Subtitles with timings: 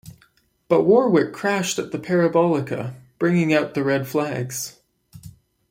[0.67, 4.81] But Warwick crashed at the Parabolica, bringing out the red flags.